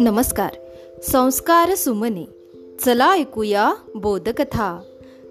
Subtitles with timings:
[0.00, 0.54] नमस्कार.
[1.02, 2.24] संस्कार सुमने.
[2.84, 4.82] चला ऐकूया बोधकथा.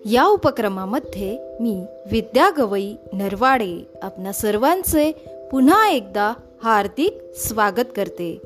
[0.06, 5.12] या उपक्रमामध्ये मी विद्या गवई नरवाडे आपणा सर्वांचे
[5.52, 6.34] पुन्हा एकदा
[6.64, 8.42] हार्दिक स्वागत करते.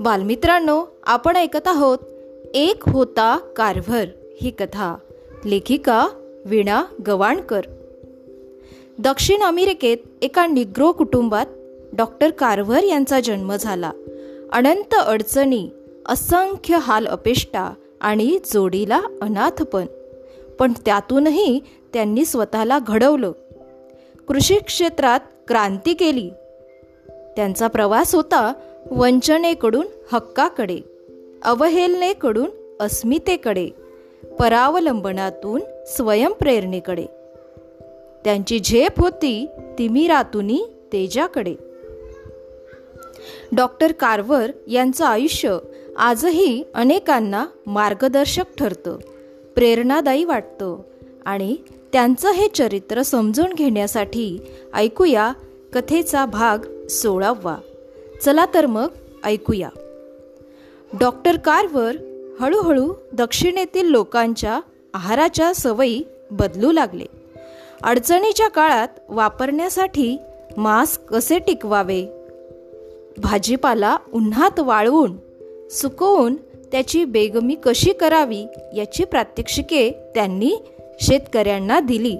[0.00, 1.98] बालमित्रांनो आपण ऐकत आहोत
[2.54, 4.04] एक होता कारभर
[4.40, 4.96] ही कथा.
[5.44, 6.08] लेखिका
[6.44, 7.60] वीणा गवाणकर.
[8.98, 11.46] दक्षिण अमेरिकेत एका निग्रो कुटुंबात
[11.92, 13.92] डॉक्टर कारव्हर यांचा जन्म झाला.
[14.52, 15.68] अनंत अडचणी
[16.06, 19.86] असंख्य हाल अपेष्टा आणि जोडीला अनाथपण
[20.58, 20.72] पण.
[20.84, 21.60] त्यातूनही
[21.92, 23.32] त्यांनी स्वतःला घडवलं.
[24.28, 26.30] कृषी क्षेत्रात क्रांती केली.
[27.36, 28.52] त्यांचा प्रवास होता
[28.90, 30.78] वंचनेकडून हक्काकडे
[31.42, 33.68] अवहेलनेकडून अस्मितेकडे
[34.40, 37.06] परावलंबनातून स्वयंप्रेरणेकडे.
[38.24, 39.46] त्यांची झेप होती
[39.78, 41.54] तिमिरातुनी तेजाकडे.
[43.52, 45.58] डॉक्टर कार्वर यांचं आयुष्य
[45.96, 48.96] आजही अनेकांना मार्गदर्शक ठरतं
[49.54, 50.82] प्रेरणादायी वाटतं
[51.24, 51.56] आणि
[51.92, 54.38] त्यांचं हे चरित्र समजून घेण्यासाठी
[54.74, 55.32] ऐकूया
[55.74, 57.56] कथेचा भाग सोळावा.
[58.22, 58.88] चला तर मग
[59.24, 59.68] ऐकूया.
[61.00, 61.96] डॉक्टर कार्वर
[62.40, 64.60] हळूहळू दक्षिणेतील लोकांच्या
[64.94, 67.19] आहाराच्या सवयी बदलू लागले.
[67.82, 70.18] अडचणीच्या काळात वापरण्यासाठी
[70.56, 72.02] मास्क कसे टिकवावे?
[73.18, 75.16] भाजीपाला उन्हात वाळवून
[75.70, 76.36] सुकवून
[76.72, 80.56] त्याची बेगमी कशी करावी याची प्रात्यक्षिके त्यांनी
[81.00, 82.16] शेतकऱ्यांना दिली.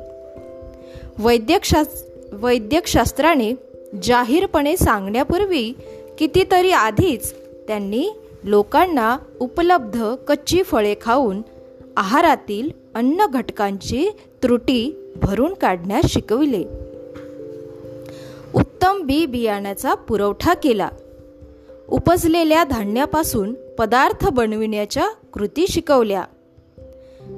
[1.19, 2.03] वैद्यकशास्
[2.33, 3.53] वैद्यकशास्त्राने
[4.03, 5.73] जाहीरपणे सांगण्यापूर्वी
[6.19, 7.35] कितीतरी आधीच
[7.69, 8.11] त्यांनी
[8.45, 11.43] लोकांना उपलब्ध कच्ची फळे खाऊन
[11.97, 14.09] आहारातील अन्न घटकांची
[14.43, 16.65] त्रुटी भरून काढण्यास शिकविले.
[18.55, 20.89] उत्तम बी बियाण्याचा पुरवठा केला.
[21.89, 26.25] उपजलेल्या धान्यापासून पदार्थ बनविण्याच्या कृती शिकवल्या.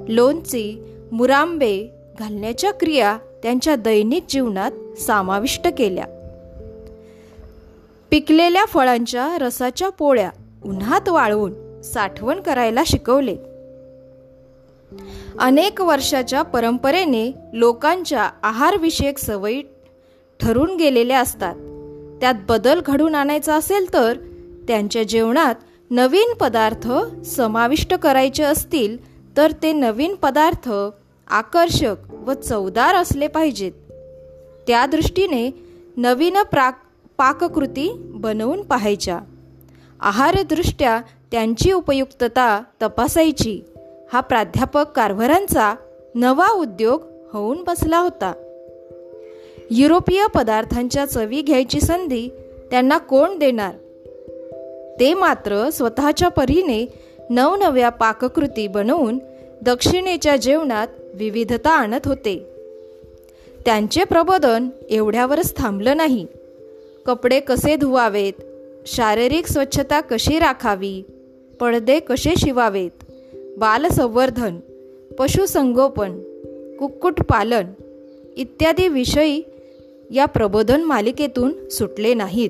[0.07, 1.87] लोणची मुरांबे
[2.19, 6.05] घालण्याच्या क्रिया त्यांच्या दैनिक जीवनात समाविष्ट केल्या.
[8.11, 10.29] पिकलेल्या फळांच्या रसाच्या पोळ्या
[10.65, 13.37] उन्हात वाळवून साठवण करायला शिकवले.
[15.39, 19.63] अनेक वर्षाच्या परंपरेने लोकांच्या आहारविषयक सवयी
[20.39, 21.55] ठरून गेलेल्या असतात.
[22.21, 24.17] त्यात बदल घडून आणायचा असेल तर
[24.67, 25.55] त्यांच्या जेवणात
[25.91, 26.91] नवीन पदार्थ
[27.25, 28.97] समाविष्ट करायचे असतील
[29.37, 30.71] तर ते नवीन पदार्थ
[31.27, 33.71] आकर्षक व चवदार असले पाहिजेत.
[34.67, 35.49] त्या दृष्टीने
[35.97, 36.81] नवीन प्राक
[37.17, 39.19] पाककृती बनवून पाहायच्या.
[39.99, 43.61] आहारदृष्ट्या त्यांची उपयुक्तता तपासायची.
[44.13, 45.75] हा प्राध्यापक कारभारांचा
[46.15, 47.03] नवा उद्योग
[47.33, 48.33] होऊन बसला होता.
[49.71, 52.29] युरोपीय पदार्थांच्या चवी घ्यायची संधी
[52.71, 53.71] त्यांना कोण देणार?
[54.99, 56.85] ते मात्र स्वतःच्या परीने
[57.29, 59.19] नवनव्या पाककृती बनवून
[59.61, 62.45] दक्षिणेच्या जेवणात विविधता आणत होते.
[63.65, 66.25] त्यांचे प्रबोधन एवढ्यावरच थांबलं नाही.
[67.05, 68.33] कपडे कसे धुवावेत?
[68.87, 71.03] शारीरिक स्वच्छता कशी राखावी?
[71.59, 72.91] पडदे कसे शिवावेत?
[73.57, 74.59] बालसंवर्धन
[75.19, 76.19] पशुसंगोपन
[76.79, 77.65] कुक्कुटपालन
[78.37, 79.41] इत्यादी विषयी
[80.11, 82.49] या प्रबोधन मालिकेतून सुटले नाहीत.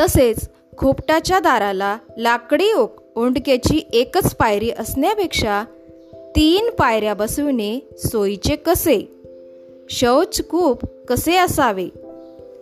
[0.00, 0.48] तसेच
[0.78, 5.64] खोपटाच्या दाराला लाकडी ओक ओंडक्याची एकच पायरी असण्यापेक्षा
[6.12, 9.22] तीन पायऱ्या बसविणे सोयीचे कसे?
[9.90, 11.88] शौचकूप कसे असावे?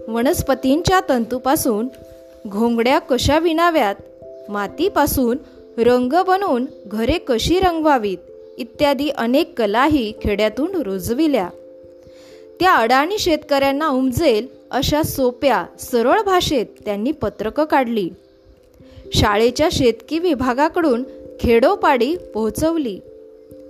[0.09, 1.89] वनस्पतींच्या तंतूपासून
[2.49, 3.95] घोंगड्या कशा विणाव्यात?
[4.49, 5.37] मातीपासून
[5.79, 8.19] रंग बनवून घरे कशी रंगवावीत
[8.59, 11.49] इत्यादी अनेक कलाही खेड्यातून रुजविल्या.
[12.61, 18.11] त्या अडाणी शेतकऱ्यांना उमजेल अशा सोप्या सरळ भाषेत त्यांनी पत्रकं काढली.
[19.15, 21.05] शाळेच्या शेतकी विभागाकडून
[21.41, 23.01] खेडोपाडी पोहोचवली.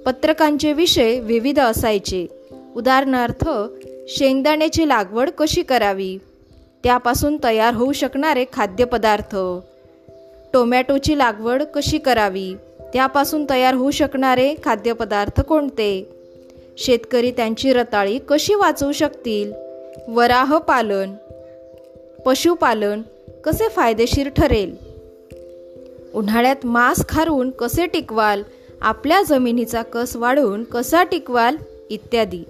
[0.07, 2.27] पत्रकांचे विषय विविध असायचे.
[2.77, 3.49] उदाहरणार्थ
[4.09, 6.19] शेंगदाण्याची लागवड कशी करावी?
[6.85, 9.37] त्यापासून तयार होऊ शकणारे खाद्यपदार्थ
[10.53, 12.55] टोमॅटोची लागवड कशी करावी?
[12.93, 16.09] त्यापासून तयार होऊ शकणारे खाद्यपदार्थ कोणते?
[16.79, 19.53] शेतकरी त्यांची रताळी कशी वाचवू शकतील?
[20.09, 21.13] वराह पालन
[22.27, 23.03] पशुपालन
[23.45, 24.77] कसे फायदेशीर ठरेल?
[26.15, 28.43] उन्हाळ्यात मांस खारून कसे टिकवाल?
[28.81, 31.57] आपल्या जमिनीचा कस वाढवून कसा टिकवाल?
[31.91, 32.43] इत्यादी.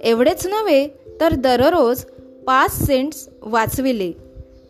[0.00, 0.88] एवढेच नव्हे
[1.20, 2.04] तर दररोज
[2.46, 4.12] पाच सेंट्स वाचविले.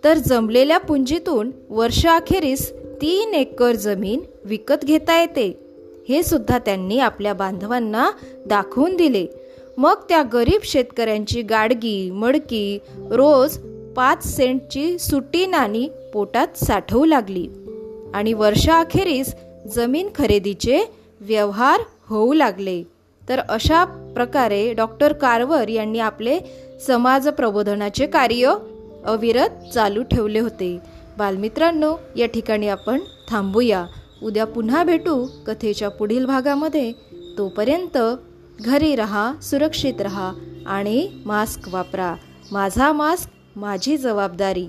[0.05, 5.61] तर जमलेल्या पुंजीतून वर्षाअखेरीस तीन एकर जमीन विकत घेता येते.
[6.09, 8.11] हे सुद्धा त्यांनी आपल्या बांधवांना
[8.47, 9.27] दाखवून दिले.
[9.77, 12.79] मग त्या गरीब शेतकऱ्यांची गाडगी मडकी
[13.11, 13.59] रोज
[13.97, 17.49] पाच सेंटची सुटी नाणी पोटात साठवू लागली
[18.15, 19.35] आणि वर्षाअखेरीस
[19.75, 20.85] जमीन खरेदीचे
[21.21, 22.83] व्यवहार होऊ लागले.
[23.29, 23.85] तर अशा
[24.15, 26.39] प्रकारे डॉक्टर कारवर यांनी आपले
[26.87, 28.55] समाज प्रबोधनाचे कार्य
[29.05, 30.79] अविरत चालू ठेवले होते.
[31.19, 33.87] बालमित्रांनो या ठिकाणी आपण थांबूया.
[34.23, 36.93] उद्या पुन्हा भेटू कथेच्या पुढील भागामध्ये.
[37.39, 37.99] तोपर्यंत
[38.61, 40.33] घरी रहा सुरक्षित रहा
[40.67, 42.15] आणि मास्क वापरा.
[42.53, 44.67] माझा मास्क माझी जबाबदारी.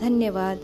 [0.00, 0.56] धन्यवाद.